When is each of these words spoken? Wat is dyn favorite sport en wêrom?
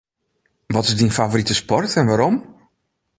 Wat 0.73 0.87
is 0.89 0.95
dyn 0.97 1.15
favorite 1.17 1.55
sport 1.61 1.91
en 1.99 2.07
wêrom? 2.09 2.35